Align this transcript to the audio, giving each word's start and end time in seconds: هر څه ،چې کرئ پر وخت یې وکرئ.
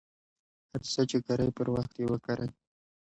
هر 0.71 0.81
څه 0.91 1.01
،چې 1.09 1.17
کرئ 1.27 1.49
پر 1.57 1.67
وخت 1.75 1.93
یې 1.99 2.05
وکرئ. 2.11 2.49